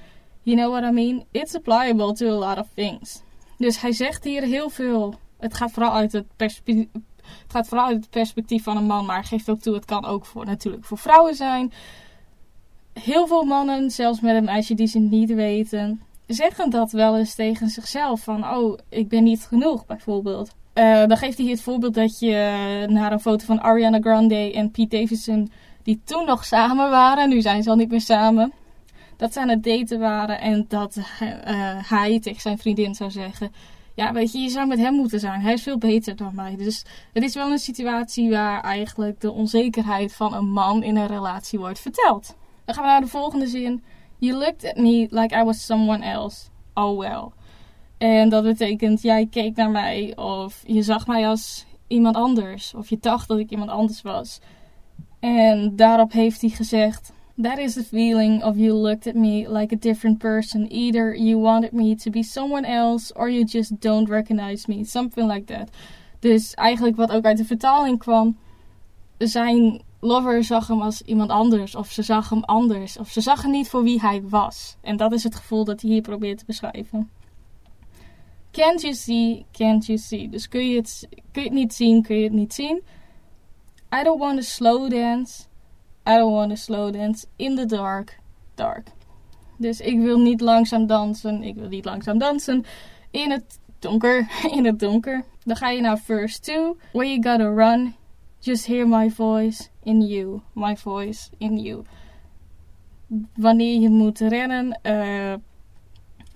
You 0.43 0.55
know 0.55 0.69
what 0.69 0.83
I 0.83 0.91
mean? 0.91 1.25
It's 1.33 1.55
applicable 1.55 2.13
to 2.15 2.29
a 2.29 2.37
lot 2.37 2.57
of 2.57 2.67
things. 2.75 3.23
Dus 3.57 3.81
hij 3.81 3.91
zegt 3.91 4.23
hier 4.23 4.43
heel 4.43 4.69
veel. 4.69 5.15
Het 5.39 5.53
gaat 5.53 5.71
vooral 5.71 5.93
uit 5.93 6.11
het 6.11 6.25
perspectief. 6.35 6.87
Het 7.43 7.51
gaat 7.51 7.67
vooral 7.67 7.87
uit 7.87 7.95
het 7.95 8.09
perspectief 8.09 8.63
van 8.63 8.77
een 8.77 8.85
man, 8.85 9.05
maar 9.05 9.23
geeft 9.23 9.49
ook 9.49 9.59
toe, 9.59 9.73
het 9.73 9.85
kan 9.85 10.05
ook 10.05 10.25
voor, 10.25 10.45
natuurlijk 10.45 10.85
voor 10.85 10.97
vrouwen 10.97 11.35
zijn. 11.35 11.73
Heel 12.93 13.27
veel 13.27 13.43
mannen, 13.43 13.91
zelfs 13.91 14.19
met 14.19 14.35
een 14.35 14.43
meisje 14.43 14.73
die 14.73 14.87
ze 14.87 14.99
niet 14.99 15.33
weten, 15.33 16.01
zeggen 16.27 16.69
dat 16.69 16.91
wel 16.91 17.17
eens 17.17 17.35
tegen 17.35 17.69
zichzelf. 17.69 18.21
Van, 18.21 18.47
oh, 18.49 18.77
ik 18.89 19.09
ben 19.09 19.23
niet 19.23 19.45
genoeg, 19.45 19.85
bijvoorbeeld. 19.85 20.51
Uh, 20.73 21.05
dan 21.05 21.17
geeft 21.17 21.37
hij 21.37 21.47
het 21.47 21.61
voorbeeld 21.61 21.93
dat 21.93 22.19
je 22.19 22.85
naar 22.89 23.11
een 23.11 23.19
foto 23.19 23.45
van 23.45 23.61
Ariana 23.61 23.99
Grande 23.99 24.53
en 24.53 24.71
Pete 24.71 24.97
Davidson, 24.97 25.51
die 25.83 26.01
toen 26.03 26.25
nog 26.25 26.45
samen 26.45 26.89
waren, 26.89 27.29
nu 27.29 27.41
zijn 27.41 27.63
ze 27.63 27.69
al 27.69 27.75
niet 27.75 27.91
meer 27.91 28.01
samen, 28.01 28.53
dat 29.17 29.33
ze 29.33 29.39
aan 29.39 29.49
het 29.49 29.63
daten 29.63 29.99
waren 29.99 30.41
en 30.41 30.65
dat 30.67 30.95
uh, 30.97 31.03
hij 31.89 32.19
tegen 32.19 32.41
zijn 32.41 32.57
vriendin 32.57 32.95
zou 32.95 33.11
zeggen: 33.11 33.51
Ja, 33.95 34.13
weet 34.13 34.31
je, 34.31 34.39
je 34.39 34.49
zou 34.49 34.67
met 34.67 34.77
hem 34.77 34.93
moeten 34.93 35.19
zijn. 35.19 35.41
Hij 35.41 35.53
is 35.53 35.63
veel 35.63 35.77
beter 35.77 36.15
dan 36.15 36.35
mij. 36.35 36.55
Dus 36.55 36.85
het 37.13 37.23
is 37.23 37.33
wel 37.33 37.51
een 37.51 37.59
situatie 37.59 38.29
waar 38.29 38.61
eigenlijk 38.63 39.21
de 39.21 39.31
onzekerheid 39.31 40.13
van 40.13 40.33
een 40.33 40.49
man 40.49 40.83
in 40.83 40.95
een 40.95 41.07
relatie 41.07 41.59
wordt 41.59 41.79
verteld. 41.79 42.35
Dan 42.65 42.75
gaan 42.75 42.83
we 42.83 42.89
naar 42.89 43.01
de 43.01 43.07
volgende 43.07 43.47
zin. 43.47 43.83
You 44.17 44.37
looked 44.37 44.65
at 44.65 44.75
me 44.75 45.07
like 45.09 45.35
I 45.35 45.43
was 45.43 45.65
someone 45.65 46.05
else. 46.05 46.49
Oh 46.73 46.99
well. 46.99 47.29
En 47.97 48.29
dat 48.29 48.43
betekent, 48.43 49.01
jij 49.01 49.27
keek 49.27 49.55
naar 49.55 49.69
mij 49.69 50.17
of 50.17 50.63
je 50.67 50.81
zag 50.81 51.07
mij 51.07 51.27
als 51.27 51.65
iemand 51.87 52.15
anders. 52.15 52.73
Of 52.73 52.89
je 52.89 52.97
dacht 52.99 53.27
dat 53.27 53.37
ik 53.37 53.49
iemand 53.49 53.69
anders 53.69 54.01
was. 54.01 54.39
En 55.19 55.75
daarop 55.75 56.11
heeft 56.11 56.41
hij 56.41 56.49
gezegd: 56.49 57.11
That 57.37 57.57
is 57.57 57.73
the 57.73 57.83
feeling 57.83 58.43
of 58.43 58.57
you 58.57 58.73
looked 58.73 59.07
at 59.07 59.15
me 59.15 59.47
like 59.47 59.75
a 59.75 59.77
different 59.77 60.19
person. 60.19 60.67
Either 60.69 61.15
you 61.15 61.39
wanted 61.39 61.71
me 61.71 61.95
to 61.95 62.09
be 62.09 62.23
someone 62.23 62.65
else 62.65 63.13
or 63.15 63.29
you 63.29 63.45
just 63.45 63.79
don't 63.79 64.09
recognize 64.09 64.67
me. 64.67 64.83
Something 64.83 65.27
like 65.27 65.45
that. 65.45 65.69
Dus 66.19 66.53
eigenlijk 66.53 66.95
wat 66.95 67.11
ook 67.11 67.25
uit 67.25 67.37
de 67.37 67.45
vertaling 67.45 67.99
kwam. 67.99 68.37
Zijn 69.17 69.81
lover 69.99 70.43
zag 70.43 70.67
hem 70.67 70.81
als 70.81 71.01
iemand 71.01 71.29
anders. 71.29 71.75
Of 71.75 71.91
ze 71.91 72.01
zag 72.01 72.29
hem 72.29 72.43
anders. 72.43 72.97
Of 72.97 73.09
ze 73.09 73.21
zag 73.21 73.41
hem 73.41 73.51
niet 73.51 73.69
voor 73.69 73.83
wie 73.83 73.99
hij 73.99 74.21
was. 74.23 74.77
En 74.81 74.97
dat 74.97 75.11
is 75.11 75.23
het 75.23 75.35
gevoel 75.35 75.63
dat 75.63 75.81
hij 75.81 75.91
hier 75.91 76.01
probeert 76.01 76.37
te 76.37 76.45
beschrijven. 76.45 77.09
Can't 78.51 78.81
you 78.81 78.93
see, 78.93 79.45
can't 79.51 79.85
you 79.85 79.97
see. 79.97 80.29
Dus 80.29 80.47
kun 80.47 80.69
je 80.69 80.75
het, 80.75 81.07
kun 81.31 81.41
je 81.41 81.49
het 81.49 81.57
niet 81.57 81.73
zien, 81.73 82.01
kun 82.01 82.15
je 82.15 82.23
het 82.23 82.33
niet 82.33 82.53
zien. 82.53 82.81
I 83.99 84.03
don't 84.03 84.19
want 84.19 84.35
to 84.35 84.41
slow 84.41 84.89
dance. 84.89 85.43
I 86.07 86.17
don't 86.17 86.33
wanna 86.33 86.55
slow 86.55 86.91
dance 86.91 87.27
in 87.35 87.55
the 87.55 87.65
dark, 87.65 88.19
dark. 88.55 88.87
Dus 89.57 89.79
ik 89.79 89.99
wil 89.99 90.19
niet 90.19 90.41
langzaam 90.41 90.87
dansen. 90.87 91.43
Ik 91.43 91.55
wil 91.55 91.67
niet 91.67 91.85
langzaam 91.85 92.17
dansen 92.17 92.65
in 93.11 93.31
het 93.31 93.59
donker. 93.79 94.27
In 94.57 94.65
het 94.65 94.79
donker. 94.79 95.23
Dan 95.43 95.55
ga 95.55 95.69
je 95.69 95.81
naar 95.81 95.97
verse 95.97 96.39
2. 96.39 96.73
Where 96.91 97.09
you 97.09 97.21
gotta 97.21 97.53
run. 97.53 97.95
Just 98.39 98.65
hear 98.65 98.87
my 98.87 99.09
voice 99.09 99.69
in 99.83 100.01
you. 100.01 100.41
My 100.53 100.75
voice 100.75 101.29
in 101.37 101.59
you. 101.59 101.83
Wanneer 103.35 103.79
je 103.79 103.89
moet 103.89 104.19
rennen, 104.19 104.79
uh, 104.83 105.33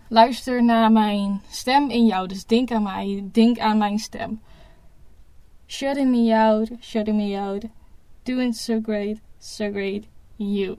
luister 0.08 0.64
naar 0.64 0.92
mijn 0.92 1.42
stem 1.50 1.90
in 1.90 2.06
jou. 2.06 2.28
Dus 2.28 2.46
denk 2.46 2.72
aan 2.72 2.84
mij. 2.84 3.30
Denk 3.32 3.60
aan 3.60 3.78
mijn 3.78 4.00
stem. 4.00 4.42
Shutting 5.68 6.12
me 6.12 6.36
out, 6.36 6.72
shutting 6.80 7.18
me 7.18 7.40
out. 7.40 7.66
Doing 8.24 8.56
so 8.56 8.80
great, 8.82 9.18
great, 9.56 10.04
you. 10.36 10.76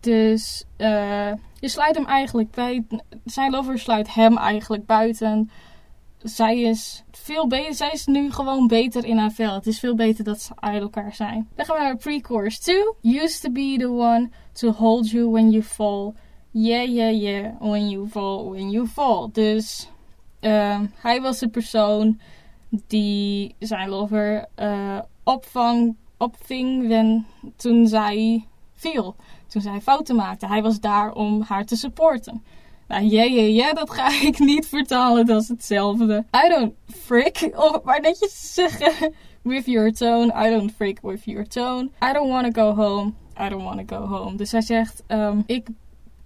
Dus 0.00 0.64
uh, 0.78 1.32
je 1.60 1.68
sluit 1.68 1.96
hem 1.96 2.06
eigenlijk 2.06 2.50
bij. 2.50 2.84
Zijn 3.24 3.50
lover 3.50 3.78
sluit 3.78 4.14
hem 4.14 4.36
eigenlijk 4.36 4.86
buiten. 4.86 5.50
Zij 6.22 6.60
is 6.60 7.04
veel 7.10 7.46
beter. 7.46 7.74
Zij 7.74 7.90
is 7.92 8.06
nu 8.06 8.32
gewoon 8.32 8.66
beter 8.66 9.04
in 9.04 9.18
haar 9.18 9.30
vel. 9.30 9.54
Het 9.54 9.66
is 9.66 9.78
veel 9.78 9.94
beter 9.94 10.24
dat 10.24 10.40
ze 10.40 10.52
uit 10.54 10.82
elkaar 10.82 11.14
zijn. 11.14 11.48
Dan 11.54 11.66
gaan 11.66 11.76
we 11.76 11.82
naar 11.82 11.96
pre-chorus 11.96 12.58
2. 12.58 12.76
Used 13.02 13.40
to 13.40 13.50
be 13.50 13.76
the 13.78 13.90
one 13.90 14.30
to 14.52 14.70
hold 14.70 15.10
you 15.10 15.30
when 15.30 15.50
you 15.50 15.62
fall. 15.62 16.12
Yeah, 16.50 16.88
yeah, 16.88 17.20
yeah. 17.20 17.60
When 17.60 17.88
you 17.88 18.08
fall, 18.08 18.50
when 18.50 18.70
you 18.70 18.86
fall. 18.86 19.28
Dus 19.32 19.88
uh, 20.40 20.80
hij 20.94 21.20
was 21.20 21.38
de 21.38 21.48
persoon 21.48 22.20
die 22.86 23.54
zijn 23.58 23.88
lover 23.88 24.46
uh, 24.58 24.98
opvang, 25.24 25.96
opving 26.16 26.88
when, 26.88 27.26
toen 27.56 27.86
zij 27.86 28.46
viel 28.74 29.16
toen 29.46 29.62
zij 29.62 29.80
fouten 29.80 30.16
maakte. 30.16 30.46
Hij 30.46 30.62
was 30.62 30.80
daar 30.80 31.12
om 31.12 31.42
haar 31.42 31.64
te 31.64 31.76
supporten. 31.76 32.44
Nou, 32.88 33.04
ja, 33.04 33.22
ja, 33.22 33.72
dat 33.72 33.90
ga 33.90 34.08
ik 34.22 34.38
niet 34.38 34.66
vertalen. 34.66 35.26
Dat 35.26 35.42
is 35.42 35.48
hetzelfde. 35.48 36.24
I 36.46 36.48
don't 36.48 36.72
frick, 36.86 37.50
of 37.54 37.82
maar 37.82 38.00
netjes 38.00 38.54
zeggen, 38.54 39.14
with 39.42 39.66
your 39.66 39.92
tone. 39.92 40.46
I 40.46 40.50
don't 40.50 40.72
frick 40.72 40.98
with 41.02 41.24
your 41.24 41.46
tone. 41.46 41.90
I 42.10 42.12
don't 42.12 42.30
want 42.30 42.54
to 42.54 42.62
go 42.62 42.74
home. 42.74 43.12
I 43.40 43.48
don't 43.48 43.62
want 43.62 43.88
to 43.88 43.96
go 43.96 44.06
home. 44.06 44.36
Dus 44.36 44.52
hij 44.52 44.60
zegt, 44.60 45.02
um, 45.08 45.42
ik 45.46 45.68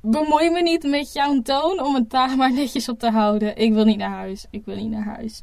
bemoei 0.01 0.51
me 0.51 0.63
niet 0.63 0.83
met 0.83 1.13
jouw 1.13 1.43
toon 1.43 1.83
om 1.83 1.95
het 1.95 2.11
daar 2.11 2.37
maar 2.37 2.53
netjes 2.53 2.89
op 2.89 2.99
te 2.99 3.11
houden. 3.11 3.57
Ik 3.57 3.73
wil 3.73 3.85
niet 3.85 3.99
naar 3.99 4.11
huis. 4.11 4.47
Ik 4.51 4.65
wil 4.65 4.77
niet 4.77 4.91
naar 4.91 5.05
huis. 5.05 5.41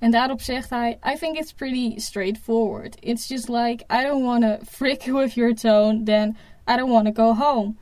En 0.00 0.10
daarop 0.10 0.40
zegt 0.40 0.70
hij: 0.70 0.98
I 1.14 1.16
think 1.18 1.36
it's 1.36 1.52
pretty 1.52 1.98
straightforward. 1.98 2.96
It's 3.00 3.28
just 3.28 3.48
like 3.48 3.84
I 3.92 4.02
don't 4.02 4.24
want 4.24 4.42
to 4.42 4.56
frick 4.64 5.04
with 5.04 5.34
your 5.34 5.54
tone, 5.54 6.04
then 6.04 6.36
I 6.68 6.76
don't 6.76 6.90
want 6.90 7.06
to 7.06 7.22
go 7.22 7.34
home. 7.34 7.76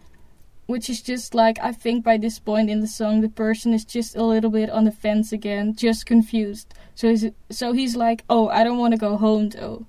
Which 0.66 0.88
is 0.88 1.02
just 1.02 1.34
like, 1.34 1.58
I 1.68 1.72
think 1.72 2.04
by 2.04 2.18
this 2.18 2.38
point 2.38 2.68
in 2.68 2.80
the 2.80 2.86
song, 2.86 3.22
the 3.22 3.28
person 3.28 3.72
is 3.72 3.84
just 3.84 4.16
a 4.16 4.26
little 4.26 4.50
bit 4.50 4.70
on 4.70 4.84
the 4.84 4.92
fence 4.92 5.34
again, 5.34 5.72
just 5.76 6.04
confused. 6.04 6.74
So 6.94 7.08
he's, 7.08 7.30
so 7.48 7.72
he's 7.72 7.96
like, 7.96 8.22
oh, 8.28 8.48
I 8.48 8.64
don't 8.64 8.78
want 8.78 8.92
to 8.92 9.06
go 9.06 9.16
home 9.16 9.48
though. 9.48 9.86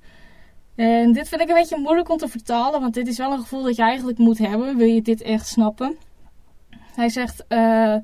En 0.76 1.12
dit 1.12 1.28
vind 1.28 1.42
ik 1.42 1.50
een 1.50 1.56
beetje 1.56 1.78
moeilijk 1.78 2.10
om 2.10 2.18
te 2.18 2.28
vertalen, 2.28 2.82
want 2.82 2.94
dit 2.94 3.08
is 3.08 3.18
wel 3.18 3.32
een 3.32 3.40
gevoel 3.40 3.64
dat 3.64 3.76
je 3.76 3.82
eigenlijk 3.82 4.18
moet 4.18 4.38
hebben, 4.38 4.78
wil 4.78 4.88
je 4.88 5.02
dit 5.02 5.22
echt 5.22 5.48
snappen. 5.48 5.98
Hij 6.96 7.10
zegt, 7.10 7.44
uh, 7.50 7.96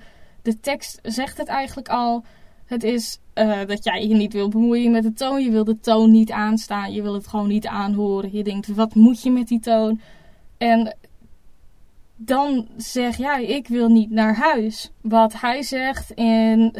de 0.41 0.59
tekst 0.59 0.99
zegt 1.03 1.37
het 1.37 1.47
eigenlijk 1.47 1.89
al. 1.89 2.25
Het 2.65 2.83
is 2.83 3.19
uh, 3.35 3.65
dat 3.65 3.83
jij 3.83 4.07
je 4.07 4.15
niet 4.15 4.33
wil 4.33 4.49
bemoeien 4.49 4.91
met 4.91 5.03
de 5.03 5.13
toon. 5.13 5.43
Je 5.43 5.51
wil 5.51 5.63
de 5.63 5.79
toon 5.79 6.11
niet 6.11 6.31
aanstaan. 6.31 6.93
Je 6.93 7.01
wil 7.01 7.13
het 7.13 7.27
gewoon 7.27 7.47
niet 7.47 7.67
aanhoren. 7.67 8.29
Je 8.31 8.43
denkt, 8.43 8.67
wat 8.67 8.95
moet 8.95 9.21
je 9.21 9.31
met 9.31 9.47
die 9.47 9.59
toon? 9.59 9.99
En 10.57 10.95
dan 12.15 12.67
zeg 12.77 13.17
jij, 13.17 13.45
ik 13.45 13.67
wil 13.67 13.89
niet 13.89 14.09
naar 14.09 14.35
huis. 14.35 14.91
Wat 15.01 15.33
hij 15.41 15.61
zegt 15.61 16.11
in 16.11 16.75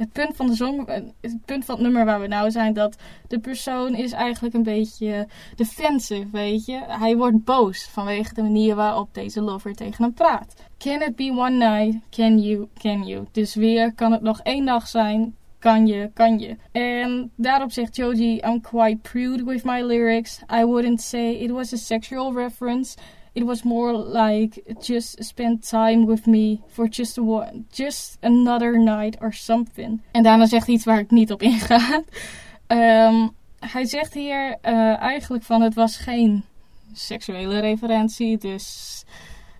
het 0.00 0.12
punt 0.12 0.36
van 0.36 0.46
de 0.46 0.54
zong, 0.54 0.86
het 1.20 1.44
punt 1.44 1.64
van 1.64 1.74
het 1.74 1.84
nummer 1.84 2.04
waar 2.04 2.20
we 2.20 2.26
nou 2.26 2.50
zijn, 2.50 2.72
dat 2.72 2.96
de 3.28 3.38
persoon 3.38 3.94
is 3.94 4.12
eigenlijk 4.12 4.54
een 4.54 4.62
beetje 4.62 5.28
defensive, 5.56 6.26
weet 6.32 6.64
je. 6.64 6.80
Hij 6.86 7.16
wordt 7.16 7.44
boos 7.44 7.88
vanwege 7.88 8.34
de 8.34 8.42
manier 8.42 8.74
waarop 8.74 9.14
deze 9.14 9.40
lover 9.40 9.74
tegen 9.74 10.04
hem 10.04 10.12
praat. 10.12 10.54
Can 10.78 11.02
it 11.02 11.16
be 11.16 11.30
one 11.30 11.50
night? 11.50 11.98
Can 12.10 12.38
you? 12.38 12.68
Can 12.78 13.06
you? 13.06 13.26
Dus 13.32 13.54
weer, 13.54 13.94
kan 13.94 14.12
het 14.12 14.22
nog 14.22 14.40
één 14.40 14.66
dag 14.66 14.88
zijn? 14.88 15.34
kan 15.58 15.86
je, 15.86 16.10
kan 16.14 16.38
je. 16.38 16.56
En 16.72 17.30
daarop 17.36 17.72
zegt 17.72 17.96
Joji, 17.96 18.36
I'm 18.36 18.60
quite 18.60 18.98
prude 19.02 19.44
with 19.44 19.64
my 19.64 19.82
lyrics. 19.82 20.40
I 20.60 20.64
wouldn't 20.64 21.00
say 21.00 21.30
it 21.34 21.50
was 21.50 21.72
a 21.72 21.76
sexual 21.76 22.32
reference. 22.32 22.96
It 23.32 23.44
was 23.44 23.62
more 23.62 23.92
like 23.92 24.62
just 24.80 25.24
spend 25.24 25.68
time 25.68 26.06
with 26.06 26.26
me 26.26 26.60
for 26.68 26.88
just 26.88 27.18
one, 27.18 27.64
just 27.70 28.16
another 28.20 28.78
night 28.78 29.20
or 29.20 29.32
something. 29.32 30.00
En 30.10 30.22
daarna 30.22 30.46
zegt 30.46 30.66
hij 30.66 30.74
iets 30.74 30.84
waar 30.84 30.98
ik 30.98 31.10
niet 31.10 31.32
op 31.32 31.42
inga. 31.42 32.02
um, 32.66 33.30
hij 33.72 33.84
zegt 33.84 34.14
hier 34.14 34.56
uh, 34.62 35.00
eigenlijk 35.00 35.42
van 35.44 35.62
het 35.62 35.74
was 35.74 35.96
geen 35.96 36.44
seksuele 36.92 37.58
referentie, 37.58 38.38
dus 38.38 39.04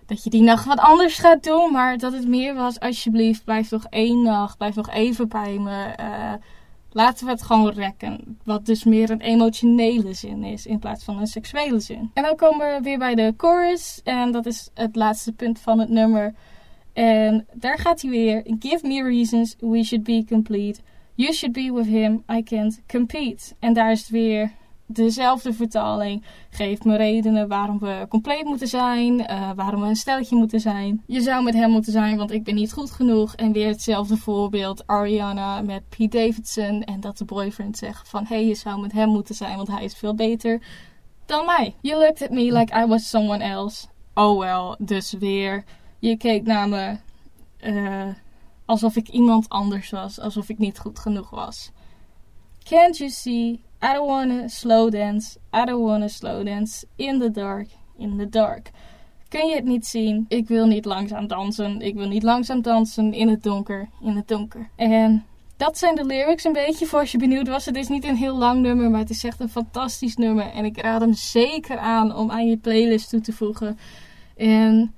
dat 0.07 0.25
je 0.25 0.31
die 0.31 0.43
nacht 0.43 0.65
wat 0.65 0.79
anders 0.79 1.19
gaat 1.19 1.45
doen. 1.45 1.73
Maar 1.73 1.99
dat 1.99 2.13
het 2.13 2.29
meer 2.29 2.55
was, 2.55 2.81
alsjeblieft, 2.81 3.45
blijf 3.45 3.71
nog 3.71 3.85
één 3.85 4.23
nacht, 4.23 4.57
blijf 4.57 4.75
nog 4.75 4.91
even 4.91 5.29
bij 5.29 5.59
me. 5.59 5.95
Uh, 6.01 6.33
laten 6.91 7.25
we 7.27 7.33
het 7.33 7.43
gewoon 7.43 7.71
rekken. 7.71 8.39
Wat 8.45 8.67
dus 8.67 8.85
meer 8.85 9.11
een 9.11 9.21
emotionele 9.21 10.13
zin 10.13 10.45
is 10.45 10.67
in 10.67 10.79
plaats 10.79 11.05
van 11.05 11.19
een 11.19 11.27
seksuele 11.27 11.81
zin. 11.81 12.11
En 12.15 12.23
dan 12.23 12.37
komen 12.37 12.75
we 12.75 12.83
weer 12.83 12.99
bij 12.99 13.15
de 13.15 13.35
chorus. 13.37 14.01
En 14.05 14.33
dat 14.33 14.47
is 14.47 14.71
het 14.75 14.97
laatste 14.97 15.33
punt 15.33 15.59
van 15.59 15.79
het 15.79 15.89
nummer. 15.89 16.35
En 16.93 17.47
daar 17.53 17.79
gaat 17.79 18.03
hij 18.03 18.11
weer. 18.11 18.43
Give 18.59 18.87
me 18.87 19.03
reasons 19.03 19.57
we 19.59 19.85
should 19.85 20.05
be 20.05 20.25
complete. 20.29 20.81
You 21.15 21.33
should 21.33 21.55
be 21.55 21.73
with 21.73 21.87
him. 21.87 22.25
I 22.33 22.43
can't 22.43 22.83
compete. 22.87 23.55
En 23.59 23.73
daar 23.73 23.91
is 23.91 24.01
het 24.01 24.09
weer 24.09 24.53
dezelfde 24.93 25.53
vertaling. 25.53 26.25
geeft 26.51 26.85
me 26.85 26.97
redenen 26.97 27.49
waarom 27.49 27.79
we 27.79 28.07
compleet 28.09 28.45
moeten 28.45 28.69
zijn. 28.69 29.21
Uh, 29.21 29.51
waarom 29.57 29.81
we 29.81 29.87
een 29.87 29.97
stelletje 29.97 30.37
moeten 30.37 30.61
zijn. 30.61 31.03
Je 31.07 31.21
zou 31.21 31.45
met 31.45 31.55
hem 31.55 31.71
moeten 31.71 31.93
zijn, 31.93 32.17
want 32.17 32.31
ik 32.31 32.45
ben 32.45 32.55
niet 32.55 32.73
goed 32.73 32.91
genoeg. 32.91 33.35
En 33.35 33.53
weer 33.53 33.69
hetzelfde 33.69 34.17
voorbeeld. 34.17 34.87
Ariana 34.87 35.61
met 35.61 35.89
Pete 35.89 36.19
Davidson. 36.19 36.83
En 36.83 37.01
dat 37.01 37.19
de 37.19 37.25
boyfriend 37.25 37.79
zegt 37.79 38.09
van... 38.09 38.25
Hé, 38.27 38.35
hey, 38.35 38.47
je 38.47 38.55
zou 38.55 38.81
met 38.81 38.93
hem 38.93 39.09
moeten 39.09 39.35
zijn, 39.35 39.57
want 39.57 39.69
hij 39.69 39.85
is 39.85 39.95
veel 39.95 40.15
beter 40.15 40.61
dan 41.27 41.47
mij. 41.47 41.77
You 41.81 41.99
looked 41.99 42.23
at 42.23 42.31
me 42.31 42.53
like 42.53 42.75
I 42.75 42.87
was 42.87 43.09
someone 43.09 43.45
else. 43.45 43.87
Oh 44.15 44.39
well, 44.39 44.87
dus 44.87 45.13
weer. 45.13 45.65
Je 45.99 46.17
keek 46.17 46.43
naar 46.43 46.69
me... 46.69 46.97
Uh, 47.61 48.15
alsof 48.65 48.97
ik 48.97 49.09
iemand 49.09 49.49
anders 49.49 49.91
was. 49.91 50.21
Alsof 50.21 50.49
ik 50.49 50.59
niet 50.59 50.79
goed 50.79 50.99
genoeg 50.99 51.31
was. 51.31 51.71
Can't 52.63 52.97
you 52.97 53.11
see 53.11 53.61
I 53.83 53.93
don't 53.93 54.09
wanna 54.09 54.49
slow 54.49 54.91
dance. 54.91 55.39
I 55.55 55.65
don't 55.65 55.85
wanna 55.85 56.09
slow 56.09 56.45
dance. 56.45 56.87
In 56.97 57.19
the 57.19 57.31
dark. 57.31 57.69
In 57.99 58.19
the 58.19 58.29
dark. 58.29 58.71
Kun 59.29 59.47
je 59.47 59.55
het 59.55 59.65
niet 59.65 59.87
zien? 59.87 60.25
Ik 60.29 60.49
wil 60.49 60.67
niet 60.67 60.85
langzaam 60.85 61.27
dansen. 61.27 61.81
Ik 61.81 61.95
wil 61.95 62.09
niet 62.09 62.23
langzaam 62.23 62.63
dansen 62.63 63.13
in 63.13 63.29
het 63.29 63.43
donker. 63.43 63.89
In 64.01 64.17
het 64.17 64.29
donker. 64.29 64.69
En 64.77 65.25
dat 65.57 65.79
zijn 65.79 65.95
de 65.95 66.05
lyrics 66.05 66.45
een 66.45 66.53
beetje 66.53 66.87
voor 66.87 66.99
als 67.01 67.13
je 67.13 67.19
benieuwd 67.19 67.49
was. 67.49 67.67
Het 67.67 67.77
is 67.77 67.89
niet 67.89 68.05
een 68.05 68.17
heel 68.17 68.37
lang 68.37 68.61
nummer, 68.61 68.91
maar 68.91 69.01
het 69.01 69.11
is 69.11 69.25
echt 69.25 69.41
een 69.41 69.49
fantastisch 69.49 70.17
nummer. 70.17 70.51
En 70.51 70.65
ik 70.65 70.81
raad 70.81 71.01
hem 71.01 71.13
zeker 71.13 71.79
aan 71.79 72.17
om 72.17 72.31
aan 72.31 72.49
je 72.49 72.57
playlist 72.57 73.09
toe 73.09 73.21
te 73.21 73.33
voegen. 73.33 73.79
En 74.37 74.95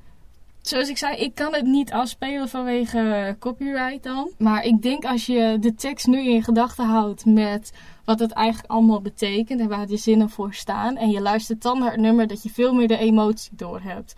zoals 0.63 0.89
ik 0.89 0.99
zei, 0.99 1.17
ik 1.17 1.35
kan 1.35 1.55
het 1.55 1.65
niet 1.65 1.93
afspelen 1.93 2.49
vanwege 2.49 3.37
copyright 3.39 4.03
dan. 4.03 4.31
Maar 4.39 4.65
ik 4.65 4.83
denk 4.83 5.05
als 5.05 5.27
je 5.27 5.57
de 5.61 5.75
tekst 5.75 6.07
nu 6.07 6.29
in 6.29 6.43
gedachten 6.43 6.87
houdt 6.87 7.25
met 7.25 7.73
wat 8.05 8.19
het 8.19 8.33
eigenlijk 8.33 8.71
allemaal 8.71 9.01
betekent 9.01 9.61
en 9.61 9.69
waar 9.69 9.87
de 9.87 9.97
zinnen 9.97 10.31
voor 10.31 10.55
staan. 10.55 10.97
En 10.97 11.11
je 11.11 11.21
luistert 11.21 11.63
dan 11.63 11.79
naar 11.79 11.91
het 11.91 12.01
nummer 12.01 12.27
dat 12.27 12.43
je 12.43 12.51
veel 12.51 12.75
meer 12.75 12.89
de 12.89 12.99
emotie 12.99 13.57
door 13.57 13.81
hebt. 13.81 14.15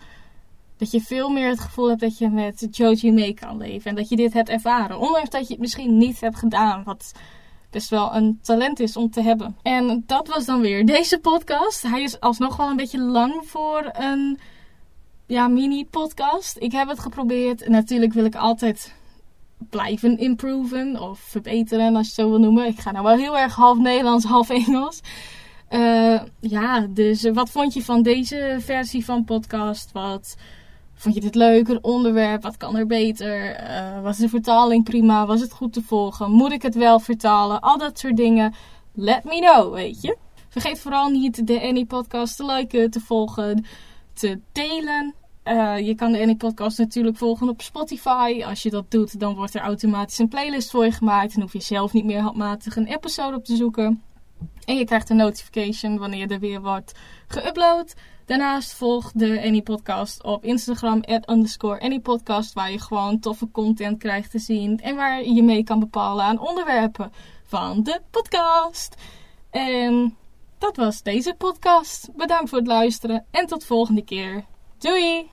Dat 0.77 0.91
je 0.91 1.01
veel 1.01 1.29
meer 1.29 1.49
het 1.49 1.59
gevoel 1.59 1.87
hebt 1.87 2.01
dat 2.01 2.17
je 2.17 2.29
met 2.29 2.67
Joji 2.71 3.11
mee 3.11 3.33
kan 3.33 3.57
leven. 3.57 3.89
En 3.89 3.95
dat 3.95 4.09
je 4.09 4.15
dit 4.15 4.33
hebt 4.33 4.49
ervaren. 4.49 4.99
Ondanks 4.99 5.29
dat 5.29 5.47
je 5.47 5.53
het 5.53 5.61
misschien 5.61 5.97
niet 5.97 6.21
hebt 6.21 6.37
gedaan. 6.37 6.83
Wat 6.83 7.11
best 7.69 7.89
wel 7.89 8.15
een 8.15 8.39
talent 8.41 8.79
is 8.79 8.97
om 8.97 9.09
te 9.09 9.21
hebben. 9.21 9.57
En 9.61 10.03
dat 10.05 10.27
was 10.27 10.45
dan 10.45 10.61
weer 10.61 10.85
deze 10.85 11.19
podcast. 11.19 11.81
Hij 11.81 12.03
is 12.03 12.19
alsnog 12.19 12.57
wel 12.57 12.69
een 12.69 12.75
beetje 12.75 13.01
lang 13.01 13.41
voor 13.43 13.89
een 13.93 14.39
ja, 15.27 15.47
mini-podcast. 15.47 16.57
Ik 16.59 16.71
heb 16.71 16.87
het 16.87 16.99
geprobeerd. 16.99 17.67
Natuurlijk 17.67 18.13
wil 18.13 18.25
ik 18.25 18.35
altijd 18.35 18.93
blijven 19.69 20.17
improven 20.17 21.01
of 21.01 21.19
verbeteren, 21.19 21.95
als 21.95 22.07
je 22.07 22.13
het 22.13 22.21
zo 22.21 22.29
wil 22.29 22.39
noemen. 22.39 22.65
Ik 22.67 22.79
ga 22.79 22.91
nou 22.91 23.03
wel 23.03 23.17
heel 23.17 23.37
erg 23.37 23.55
half 23.55 23.77
Nederlands, 23.77 24.25
half 24.25 24.49
Engels. 24.49 25.01
Uh, 25.69 26.21
ja, 26.39 26.87
dus 26.89 27.29
wat 27.33 27.49
vond 27.49 27.73
je 27.73 27.83
van 27.83 28.01
deze 28.01 28.57
versie 28.59 29.05
van 29.05 29.23
podcast? 29.23 29.91
Wat 29.91 30.35
vond 30.93 31.15
je 31.15 31.21
dit 31.21 31.35
leuk? 31.35 31.77
Onderwerp? 31.81 32.41
Wat 32.41 32.57
kan 32.57 32.77
er 32.77 32.87
beter? 32.87 33.59
Uh, 33.69 34.01
was 34.01 34.17
de 34.17 34.29
vertaling 34.29 34.83
prima? 34.83 35.25
Was 35.25 35.41
het 35.41 35.51
goed 35.51 35.73
te 35.73 35.81
volgen? 35.81 36.31
Moet 36.31 36.51
ik 36.51 36.61
het 36.61 36.75
wel 36.75 36.99
vertalen? 36.99 37.61
Al 37.61 37.77
dat 37.77 37.99
soort 37.99 38.17
dingen. 38.17 38.53
Let 38.93 39.23
me 39.23 39.39
know, 39.39 39.73
weet 39.73 40.01
je. 40.01 40.17
Vergeet 40.49 40.79
vooral 40.79 41.09
niet 41.09 41.47
de 41.47 41.61
Annie 41.61 41.85
Podcast 41.85 42.35
te 42.35 42.45
liken, 42.45 42.91
te 42.91 42.99
volgen, 42.99 43.65
te 44.15 44.39
delen. 44.51 45.13
Uh, 45.43 45.79
je 45.79 45.95
kan 45.95 46.11
de 46.11 46.19
Annie 46.19 46.35
Podcast 46.35 46.77
natuurlijk 46.77 47.17
volgen 47.17 47.49
op 47.49 47.61
Spotify. 47.61 48.43
Als 48.45 48.63
je 48.63 48.69
dat 48.69 48.91
doet, 48.91 49.19
dan 49.19 49.35
wordt 49.35 49.55
er 49.55 49.61
automatisch 49.61 50.17
een 50.17 50.27
playlist 50.27 50.71
voor 50.71 50.85
je 50.85 50.91
gemaakt. 50.91 51.35
En 51.35 51.41
hoef 51.41 51.53
je 51.53 51.61
zelf 51.61 51.93
niet 51.93 52.05
meer 52.05 52.19
handmatig 52.19 52.75
een 52.75 52.87
episode 52.87 53.35
op 53.35 53.45
te 53.45 53.55
zoeken. 53.55 54.03
En 54.65 54.75
je 54.75 54.85
krijgt 54.85 55.09
een 55.09 55.15
notification 55.15 55.97
wanneer 55.97 56.31
er 56.31 56.39
weer 56.39 56.61
wordt 56.61 56.91
geüpload. 57.27 57.93
Daarnaast 58.25 58.73
volg 58.73 59.11
de 59.11 59.41
Annie 59.43 59.61
Podcast 59.61 60.23
op 60.23 60.43
Instagram, 60.43 61.03
at 61.03 61.53
waar 62.53 62.71
je 62.71 62.79
gewoon 62.79 63.19
toffe 63.19 63.51
content 63.51 63.97
krijgt 63.97 64.31
te 64.31 64.39
zien 64.39 64.79
en 64.79 64.95
waar 64.95 65.23
je 65.23 65.43
mee 65.43 65.63
kan 65.63 65.79
bepalen 65.79 66.25
aan 66.25 66.39
onderwerpen 66.39 67.11
van 67.43 67.83
de 67.83 68.01
podcast. 68.11 68.95
En 69.49 70.15
dat 70.65 70.75
was 70.75 71.01
deze 71.01 71.35
podcast. 71.37 72.09
Bedankt 72.15 72.49
voor 72.49 72.57
het 72.57 72.67
luisteren 72.67 73.25
en 73.31 73.45
tot 73.45 73.65
volgende 73.65 74.03
keer. 74.03 74.45
Doei! 74.77 75.31